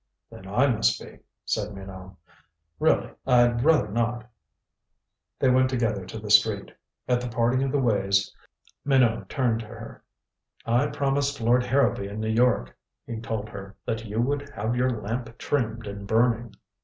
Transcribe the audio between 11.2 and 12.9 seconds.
Lord Harrowby in New York,"